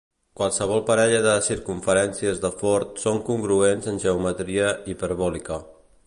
[0.39, 5.59] Qualsevol parella de circumferències de Ford són congruents en geometria hiperbòlica.